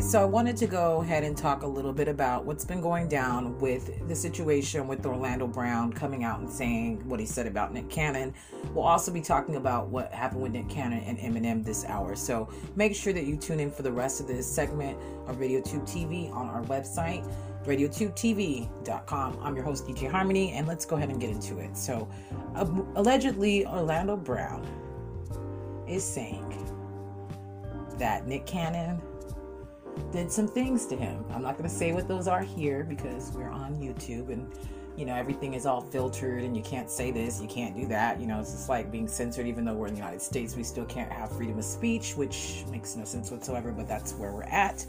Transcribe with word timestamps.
so 0.00 0.20
I 0.20 0.24
wanted 0.24 0.56
to 0.58 0.66
go 0.66 1.02
ahead 1.02 1.24
and 1.24 1.36
talk 1.36 1.62
a 1.62 1.66
little 1.66 1.92
bit 1.92 2.08
about 2.08 2.44
what's 2.44 2.64
been 2.64 2.80
going 2.80 3.08
down 3.08 3.58
with 3.58 4.08
the 4.08 4.14
situation 4.14 4.88
with 4.88 5.04
Orlando 5.04 5.46
Brown 5.46 5.92
coming 5.92 6.24
out 6.24 6.40
and 6.40 6.50
saying 6.50 7.06
what 7.08 7.20
he 7.20 7.26
said 7.26 7.46
about 7.46 7.72
Nick 7.72 7.90
Cannon. 7.90 8.34
We'll 8.72 8.84
also 8.84 9.12
be 9.12 9.20
talking 9.20 9.56
about 9.56 9.88
what 9.88 10.12
happened 10.12 10.42
with 10.42 10.52
Nick 10.52 10.68
Cannon 10.68 11.00
and 11.04 11.18
Eminem 11.18 11.64
this 11.64 11.84
hour. 11.84 12.16
So 12.16 12.48
make 12.76 12.94
sure 12.94 13.12
that 13.12 13.24
you 13.24 13.36
tune 13.36 13.60
in 13.60 13.70
for 13.70 13.82
the 13.82 13.92
rest 13.92 14.20
of 14.20 14.26
this 14.26 14.50
segment 14.50 14.98
of 15.26 15.36
RadioTube 15.36 15.82
TV 15.82 16.32
on 16.32 16.48
our 16.48 16.62
website, 16.62 17.24
radiotubetv.com. 17.64 19.38
I'm 19.42 19.54
your 19.54 19.64
host, 19.64 19.86
DJ 19.86 20.10
Harmony, 20.10 20.52
and 20.52 20.66
let's 20.66 20.84
go 20.84 20.96
ahead 20.96 21.10
and 21.10 21.20
get 21.20 21.30
into 21.30 21.58
it. 21.58 21.76
So, 21.76 22.08
uh, 22.54 22.66
allegedly, 22.96 23.66
Orlando 23.66 24.16
Brown 24.16 24.66
is 25.86 26.04
saying 26.04 26.50
that 27.98 28.26
Nick 28.26 28.46
Cannon 28.46 29.00
did 30.12 30.30
some 30.30 30.46
things 30.48 30.86
to 30.86 30.96
him. 30.96 31.24
I'm 31.30 31.42
not 31.42 31.56
going 31.56 31.68
to 31.68 31.74
say 31.74 31.92
what 31.92 32.08
those 32.08 32.28
are 32.28 32.42
here 32.42 32.84
because 32.84 33.32
we're 33.32 33.50
on 33.50 33.74
YouTube 33.76 34.30
and 34.30 34.50
you 34.96 35.04
know 35.04 35.14
everything 35.14 35.54
is 35.54 35.66
all 35.66 35.80
filtered 35.80 36.44
and 36.44 36.56
you 36.56 36.62
can't 36.62 36.88
say 36.88 37.10
this, 37.10 37.40
you 37.40 37.48
can't 37.48 37.76
do 37.76 37.86
that. 37.86 38.20
You 38.20 38.26
know, 38.26 38.40
it's 38.40 38.52
just 38.52 38.68
like 38.68 38.90
being 38.92 39.08
censored 39.08 39.46
even 39.46 39.64
though 39.64 39.74
we're 39.74 39.88
in 39.88 39.94
the 39.94 40.00
United 40.00 40.22
States, 40.22 40.56
we 40.56 40.62
still 40.62 40.84
can't 40.84 41.10
have 41.10 41.32
freedom 41.32 41.58
of 41.58 41.64
speech, 41.64 42.16
which 42.16 42.64
makes 42.70 42.94
no 42.96 43.04
sense 43.04 43.30
whatsoever, 43.30 43.72
but 43.72 43.88
that's 43.88 44.12
where 44.14 44.32
we're 44.32 44.44
at. 44.44 44.86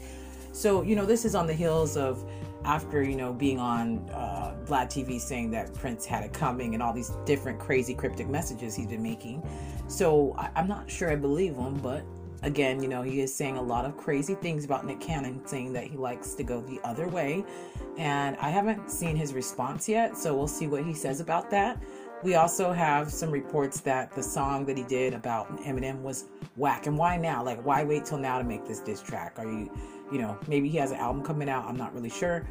So, 0.56 0.80
you 0.80 0.96
know, 0.96 1.04
this 1.04 1.26
is 1.26 1.34
on 1.34 1.46
the 1.46 1.52
heels 1.52 1.98
of 1.98 2.24
after, 2.64 3.02
you 3.02 3.14
know, 3.14 3.32
being 3.32 3.60
on 3.60 4.08
uh, 4.10 4.56
Vlad 4.64 4.86
TV 4.86 5.20
saying 5.20 5.50
that 5.50 5.74
Prince 5.74 6.06
had 6.06 6.24
it 6.24 6.32
coming 6.32 6.72
and 6.72 6.82
all 6.82 6.94
these 6.94 7.10
different 7.26 7.58
crazy 7.58 7.92
cryptic 7.92 8.26
messages 8.26 8.74
he's 8.74 8.86
been 8.86 9.02
making. 9.02 9.46
So 9.86 10.34
I- 10.38 10.50
I'm 10.56 10.66
not 10.66 10.90
sure 10.90 11.10
I 11.10 11.16
believe 11.16 11.56
him, 11.56 11.74
but 11.74 12.04
again, 12.42 12.82
you 12.82 12.88
know, 12.88 13.02
he 13.02 13.20
is 13.20 13.34
saying 13.34 13.56
a 13.56 13.62
lot 13.62 13.84
of 13.84 13.96
crazy 13.96 14.34
things 14.34 14.64
about 14.64 14.86
Nick 14.86 15.00
Cannon, 15.00 15.46
saying 15.46 15.72
that 15.74 15.84
he 15.84 15.96
likes 15.96 16.34
to 16.34 16.42
go 16.42 16.60
the 16.60 16.80
other 16.84 17.08
way. 17.08 17.44
And 17.96 18.36
I 18.36 18.50
haven't 18.50 18.90
seen 18.90 19.16
his 19.16 19.32
response 19.32 19.88
yet, 19.88 20.16
so 20.16 20.34
we'll 20.34 20.48
see 20.48 20.66
what 20.66 20.84
he 20.84 20.94
says 20.94 21.20
about 21.20 21.50
that. 21.50 21.82
We 22.22 22.34
also 22.34 22.72
have 22.72 23.12
some 23.12 23.30
reports 23.30 23.80
that 23.80 24.12
the 24.12 24.22
song 24.22 24.64
that 24.66 24.76
he 24.76 24.84
did 24.84 25.14
about 25.14 25.54
Eminem 25.58 26.00
was 26.02 26.24
whack. 26.56 26.86
And 26.86 26.96
why 26.96 27.16
now? 27.16 27.44
Like, 27.44 27.64
why 27.64 27.84
wait 27.84 28.04
till 28.04 28.18
now 28.18 28.38
to 28.38 28.44
make 28.44 28.66
this 28.66 28.80
diss 28.80 29.02
track? 29.02 29.34
Are 29.38 29.44
you, 29.44 29.70
you 30.10 30.18
know, 30.18 30.38
maybe 30.48 30.68
he 30.68 30.78
has 30.78 30.92
an 30.92 30.96
album 30.98 31.22
coming 31.22 31.48
out. 31.48 31.66
I'm 31.66 31.76
not 31.76 31.94
really 31.94 32.10
sure. 32.10 32.46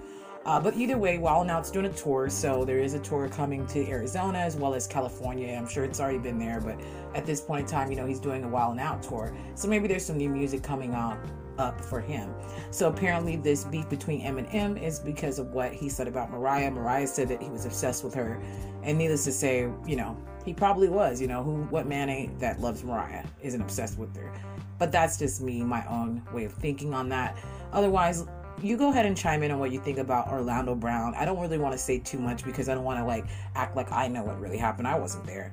Uh, 0.45 0.59
but 0.59 0.75
either 0.75 0.97
way, 0.97 1.17
Wild 1.17 1.47
'N 1.47 1.49
Out's 1.49 1.71
doing 1.71 1.87
a 1.87 1.93
tour, 1.93 2.29
so 2.29 2.63
there 2.65 2.77
is 2.77 2.93
a 2.93 2.99
tour 2.99 3.27
coming 3.27 3.65
to 3.67 3.87
Arizona 3.89 4.37
as 4.37 4.55
well 4.55 4.75
as 4.75 4.85
California. 4.85 5.55
I'm 5.55 5.67
sure 5.67 5.83
it's 5.83 5.99
already 5.99 6.19
been 6.19 6.37
there, 6.37 6.61
but 6.61 6.79
at 7.15 7.25
this 7.25 7.41
point 7.41 7.61
in 7.61 7.67
time, 7.67 7.89
you 7.89 7.97
know, 7.97 8.05
he's 8.05 8.19
doing 8.19 8.43
a 8.43 8.47
Wild 8.47 8.73
'N 8.73 8.79
Out 8.79 9.01
tour. 9.01 9.35
So 9.55 9.67
maybe 9.67 9.87
there's 9.87 10.05
some 10.05 10.17
new 10.17 10.29
music 10.29 10.61
coming 10.61 10.93
out 10.93 11.17
up 11.57 11.79
for 11.81 11.99
him. 12.01 12.33
So 12.69 12.89
apparently, 12.89 13.37
this 13.37 13.63
beef 13.63 13.89
between 13.89 14.21
Eminem 14.21 14.79
is 14.79 14.99
because 14.99 15.39
of 15.39 15.53
what 15.53 15.73
he 15.73 15.89
said 15.89 16.07
about 16.07 16.29
Mariah. 16.29 16.69
Mariah 16.69 17.07
said 17.07 17.27
that 17.29 17.41
he 17.41 17.49
was 17.49 17.65
obsessed 17.65 18.03
with 18.03 18.13
her, 18.13 18.39
and 18.83 18.97
needless 18.97 19.23
to 19.23 19.31
say, 19.31 19.69
you 19.87 19.95
know, 19.95 20.15
he 20.45 20.53
probably 20.53 20.89
was. 20.89 21.19
You 21.19 21.27
know, 21.27 21.41
who, 21.41 21.63
what 21.71 21.87
man 21.87 22.09
ain't 22.09 22.37
that 22.39 22.59
loves 22.59 22.83
Mariah 22.83 23.23
isn't 23.41 23.61
obsessed 23.61 23.97
with 23.97 24.15
her? 24.17 24.31
But 24.77 24.91
that's 24.91 25.17
just 25.17 25.41
me, 25.41 25.63
my 25.63 25.85
own 25.87 26.21
way 26.33 26.43
of 26.43 26.53
thinking 26.53 26.93
on 26.93 27.09
that. 27.09 27.37
Otherwise, 27.71 28.25
you 28.61 28.77
go 28.77 28.89
ahead 28.89 29.05
and 29.05 29.15
chime 29.15 29.43
in 29.43 29.51
on 29.51 29.59
what 29.59 29.71
you 29.71 29.79
think 29.79 29.97
about 29.97 30.29
Orlando 30.29 30.75
Brown. 30.75 31.13
I 31.15 31.25
don't 31.25 31.39
really 31.39 31.57
want 31.57 31.73
to 31.73 31.77
say 31.77 31.99
too 31.99 32.19
much 32.19 32.43
because 32.45 32.69
I 32.69 32.75
don't 32.75 32.83
want 32.83 32.99
to 32.99 33.05
like 33.05 33.25
act 33.55 33.75
like 33.75 33.91
I 33.91 34.07
know 34.07 34.23
what 34.23 34.39
really 34.39 34.57
happened. 34.57 34.87
I 34.87 34.97
wasn't 34.97 35.25
there. 35.25 35.51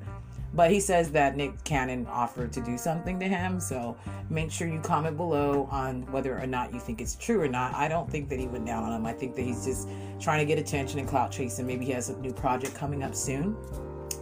But 0.55 0.71
he 0.71 0.81
says 0.81 1.11
that 1.13 1.37
Nick 1.37 1.65
Cannon 1.65 2.07
offered 2.07 2.53
to 2.53 2.61
do 2.61 2.77
something 2.77 3.19
to 3.21 3.27
him. 3.27 3.59
So 3.59 3.97
make 4.29 4.51
sure 4.51 4.69
you 4.69 4.81
comment 4.81 5.17
below 5.17 5.67
on 5.71 6.03
whether 6.13 6.39
or 6.39 6.47
not 6.47 6.75
you 6.75 6.81
think 6.81 7.01
it's 7.01 7.15
true 7.15 7.41
or 7.41 7.49
not. 7.49 7.75
I 7.75 7.89
don't 7.89 8.11
think 8.11 8.29
that 8.29 8.39
he 8.39 8.47
went 8.47 8.67
down 8.67 8.85
on 8.85 8.93
him. 8.93 9.07
I 9.07 9.15
think 9.15 9.35
that 9.37 9.43
he's 9.43 9.65
just 9.65 9.89
trying 10.21 10.41
to 10.41 10.45
get 10.45 10.59
attention 10.59 10.99
and 10.99 11.09
clout 11.09 11.33
chasing. 11.33 11.67
Maybe 11.67 11.87
he 11.87 11.93
has 11.93 12.11
a 12.11 12.19
new 12.19 12.33
project 12.33 12.75
coming 12.75 13.03
up 13.03 13.15
soon. 13.15 13.57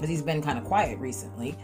But 0.01 0.09
he's 0.09 0.23
been 0.23 0.43
kind 0.43 0.59
of 0.59 0.65
quiet 0.65 0.99
recently. 0.99 1.57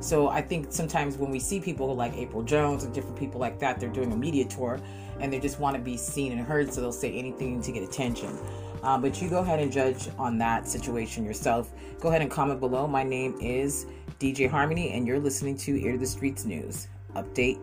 So 0.00 0.28
I 0.28 0.42
think 0.42 0.72
sometimes 0.72 1.16
when 1.16 1.30
we 1.30 1.38
see 1.38 1.60
people 1.60 1.94
like 1.94 2.14
Apryl 2.16 2.44
Jones 2.44 2.82
and 2.82 2.92
different 2.92 3.16
people 3.16 3.38
like 3.40 3.60
that, 3.60 3.78
they're 3.78 3.88
doing 3.88 4.10
a 4.12 4.16
media 4.16 4.44
tour 4.44 4.80
and 5.20 5.32
they 5.32 5.38
just 5.38 5.60
want 5.60 5.76
to 5.76 5.82
be 5.82 5.96
seen 5.96 6.32
and 6.32 6.40
heard, 6.40 6.72
so 6.72 6.80
they'll 6.80 6.90
say 6.90 7.12
anything 7.12 7.62
to 7.62 7.70
get 7.70 7.82
attention. 7.84 8.36
Um, 8.82 9.00
but 9.00 9.22
you 9.22 9.28
go 9.28 9.38
ahead 9.38 9.60
and 9.60 9.70
judge 9.70 10.08
on 10.18 10.38
that 10.38 10.66
situation 10.66 11.24
yourself. 11.24 11.70
Go 12.00 12.08
ahead 12.08 12.20
and 12.20 12.30
comment 12.30 12.58
below. 12.58 12.88
My 12.88 13.04
name 13.04 13.36
is 13.40 13.86
DJ 14.18 14.50
Harmony, 14.50 14.90
and 14.90 15.06
you're 15.06 15.20
listening 15.20 15.56
to 15.58 15.80
Ear 15.84 15.92
to 15.92 15.98
the 15.98 16.06
Streets 16.06 16.44
News 16.44 16.88
Update. 17.14 17.60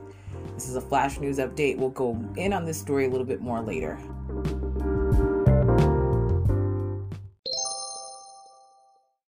This 0.53 0.69
is 0.69 0.75
a 0.75 0.81
flash 0.81 1.19
news 1.19 1.38
update. 1.39 1.78
We'll 1.78 1.89
go 1.89 2.23
in 2.38 2.53
on 2.53 2.63
this 2.66 2.79
story 2.79 3.06
a 3.06 3.09
little 3.09 3.25
bit 3.25 3.41
more 3.41 3.59
later. 3.62 3.97